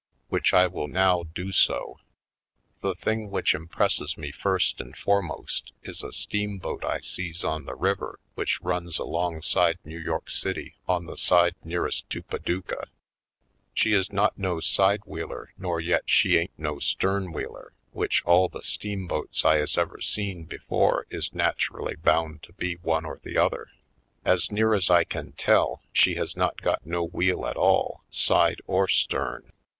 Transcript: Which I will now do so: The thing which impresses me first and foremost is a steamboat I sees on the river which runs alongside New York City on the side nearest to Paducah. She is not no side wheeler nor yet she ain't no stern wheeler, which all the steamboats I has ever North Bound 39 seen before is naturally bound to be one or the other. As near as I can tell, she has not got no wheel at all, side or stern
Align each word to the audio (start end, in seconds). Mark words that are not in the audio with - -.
Which 0.29 0.51
I 0.51 0.65
will 0.65 0.87
now 0.87 1.21
do 1.35 1.51
so: 1.51 1.99
The 2.81 2.95
thing 2.95 3.29
which 3.29 3.53
impresses 3.53 4.17
me 4.17 4.31
first 4.31 4.81
and 4.81 4.97
foremost 4.97 5.73
is 5.83 6.01
a 6.01 6.11
steamboat 6.11 6.83
I 6.83 7.01
sees 7.01 7.43
on 7.45 7.65
the 7.65 7.75
river 7.75 8.19
which 8.33 8.59
runs 8.61 8.97
alongside 8.97 9.77
New 9.85 9.99
York 9.99 10.31
City 10.31 10.73
on 10.87 11.05
the 11.05 11.17
side 11.17 11.53
nearest 11.63 12.09
to 12.09 12.23
Paducah. 12.23 12.87
She 13.75 13.93
is 13.93 14.11
not 14.11 14.39
no 14.39 14.59
side 14.59 15.01
wheeler 15.05 15.53
nor 15.55 15.79
yet 15.79 16.09
she 16.09 16.35
ain't 16.35 16.57
no 16.57 16.79
stern 16.79 17.31
wheeler, 17.31 17.71
which 17.91 18.25
all 18.25 18.49
the 18.49 18.63
steamboats 18.63 19.45
I 19.45 19.57
has 19.57 19.77
ever 19.77 19.97
North 20.01 20.01
Bound 20.01 20.15
39 20.15 20.37
seen 20.39 20.45
before 20.45 21.05
is 21.11 21.31
naturally 21.31 21.95
bound 21.95 22.41
to 22.41 22.53
be 22.53 22.73
one 22.77 23.05
or 23.05 23.19
the 23.21 23.37
other. 23.37 23.67
As 24.25 24.51
near 24.51 24.73
as 24.73 24.89
I 24.89 25.03
can 25.03 25.33
tell, 25.33 25.83
she 25.93 26.15
has 26.15 26.35
not 26.35 26.59
got 26.59 26.87
no 26.87 27.03
wheel 27.03 27.45
at 27.45 27.55
all, 27.55 28.01
side 28.09 28.61
or 28.65 28.87
stern 28.87 29.51